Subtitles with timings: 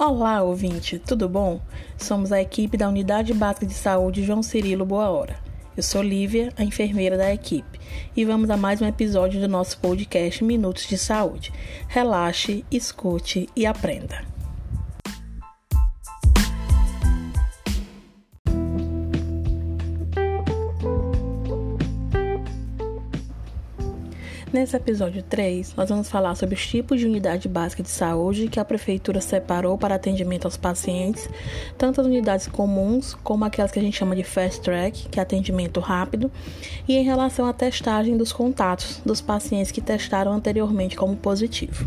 [0.00, 1.60] Olá, ouvinte, tudo bom?
[1.96, 5.40] Somos a equipe da Unidade Básica de Saúde João Cirilo Boa Hora.
[5.76, 7.80] Eu sou Lívia, a enfermeira da equipe,
[8.16, 11.52] e vamos a mais um episódio do nosso podcast Minutos de Saúde.
[11.88, 14.37] Relaxe, escute e aprenda.
[24.50, 28.58] Nesse episódio 3, nós vamos falar sobre os tipos de unidade básica de saúde que
[28.58, 31.28] a Prefeitura separou para atendimento aos pacientes,
[31.76, 35.22] tanto as unidades comuns como aquelas que a gente chama de fast track, que é
[35.22, 36.32] atendimento rápido,
[36.88, 41.86] e em relação à testagem dos contatos dos pacientes que testaram anteriormente como positivo.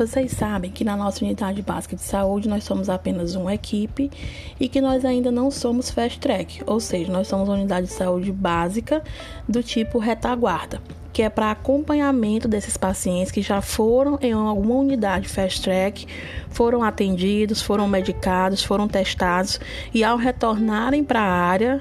[0.00, 4.10] Vocês sabem que na nossa unidade básica de saúde nós somos apenas uma equipe
[4.58, 7.92] e que nós ainda não somos fast track, ou seja, nós somos uma unidade de
[7.92, 9.02] saúde básica
[9.46, 10.80] do tipo retaguarda,
[11.12, 16.06] que é para acompanhamento desses pacientes que já foram em alguma unidade fast track,
[16.48, 19.60] foram atendidos, foram medicados, foram testados
[19.92, 21.78] e ao retornarem para a área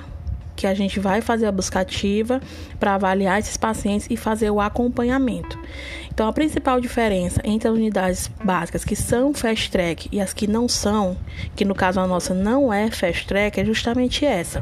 [0.59, 2.41] que a gente vai fazer a buscativa
[2.77, 5.57] para avaliar esses pacientes e fazer o acompanhamento.
[6.11, 10.47] Então, a principal diferença entre as unidades básicas que são fast track e as que
[10.47, 11.15] não são,
[11.55, 14.61] que no caso a nossa não é fast track, é justamente essa.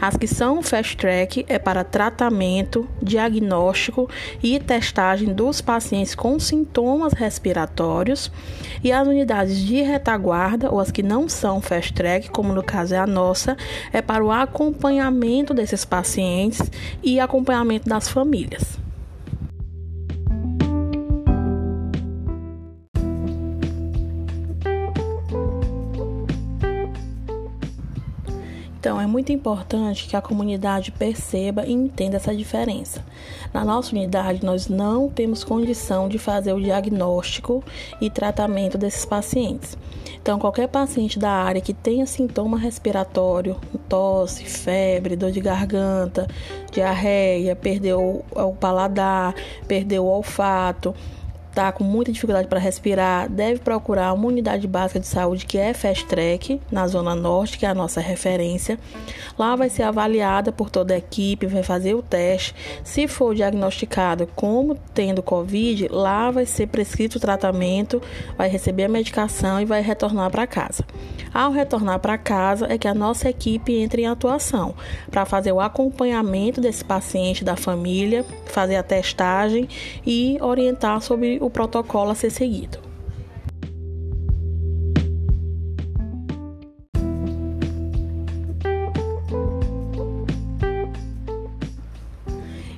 [0.00, 4.08] As que são fast track é para tratamento, diagnóstico
[4.42, 8.32] e testagem dos pacientes com sintomas respiratórios,
[8.82, 12.94] e as unidades de retaguarda, ou as que não são fast track, como no caso
[12.94, 13.58] é a nossa,
[13.92, 16.70] é para o acompanhamento desses pacientes
[17.02, 18.83] e acompanhamento das famílias.
[28.84, 33.02] Então, é muito importante que a comunidade perceba e entenda essa diferença.
[33.50, 37.64] Na nossa unidade, nós não temos condição de fazer o diagnóstico
[37.98, 39.74] e tratamento desses pacientes.
[40.20, 43.56] Então, qualquer paciente da área que tenha sintoma respiratório,
[43.88, 46.28] tosse, febre, dor de garganta,
[46.70, 49.34] diarreia, perdeu o paladar,
[49.66, 50.94] perdeu o olfato,
[51.54, 55.72] está com muita dificuldade para respirar, deve procurar uma unidade básica de saúde que é
[55.72, 58.76] Fast Track, na Zona Norte, que é a nossa referência.
[59.38, 62.54] Lá vai ser avaliada por toda a equipe, vai fazer o teste.
[62.82, 68.02] Se for diagnosticado como tendo Covid, lá vai ser prescrito o tratamento,
[68.36, 70.84] vai receber a medicação e vai retornar para casa.
[71.32, 74.74] Ao retornar para casa, é que a nossa equipe entra em atuação
[75.10, 79.68] para fazer o acompanhamento desse paciente, da família, fazer a testagem
[80.06, 82.78] e orientar sobre o protocolo a ser seguido.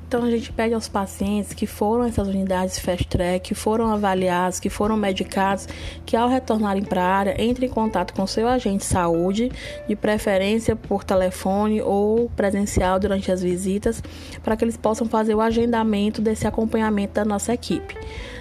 [0.09, 4.59] Então a gente pede aos pacientes que foram essas unidades fast track, que foram avaliados,
[4.59, 5.69] que foram medicados,
[6.05, 9.53] que ao retornarem para a área, entrem em contato com seu agente de saúde,
[9.87, 14.03] de preferência por telefone ou presencial durante as visitas,
[14.43, 17.97] para que eles possam fazer o agendamento desse acompanhamento da nossa equipe.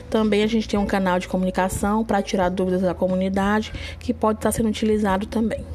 [0.09, 4.39] Também a gente tem um canal de comunicação para tirar dúvidas da comunidade, que pode
[4.39, 5.65] estar sendo utilizado também.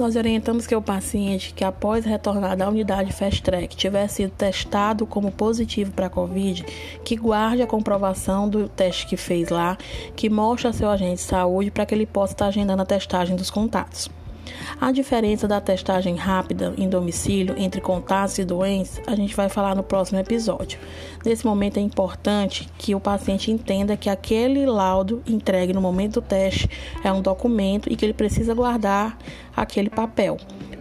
[0.00, 5.06] Nós orientamos que o paciente que após retornar da unidade Fast Track tiver sido testado
[5.06, 6.64] como positivo para a Covid,
[7.04, 9.76] que guarde a comprovação do teste que fez lá,
[10.16, 13.36] que mostre a seu agente de saúde para que ele possa estar agendando a testagem
[13.36, 14.08] dos contatos.
[14.80, 19.74] A diferença da testagem rápida em domicílio entre contatos e doentes, a gente vai falar
[19.74, 20.78] no próximo episódio.
[21.24, 26.22] Nesse momento é importante que o paciente entenda que aquele laudo entregue no momento do
[26.22, 26.68] teste
[27.04, 29.18] é um documento e que ele precisa guardar
[29.54, 30.38] aquele papel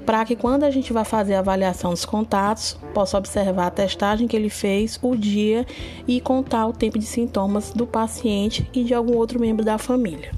[0.10, 4.28] para que quando a gente vai fazer a avaliação dos contatos, possa observar a testagem
[4.28, 5.68] que ele fez, o dia
[6.08, 10.32] e contar o tempo de sintomas do paciente e de algum outro membro da família.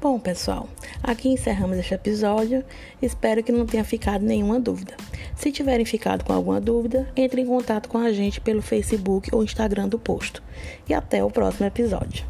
[0.00, 0.66] Bom, pessoal,
[1.02, 2.64] aqui encerramos este episódio.
[3.02, 4.96] Espero que não tenha ficado nenhuma dúvida.
[5.36, 9.44] Se tiverem ficado com alguma dúvida, entre em contato com a gente pelo Facebook ou
[9.44, 10.42] Instagram do posto.
[10.88, 12.24] E até o próximo episódio.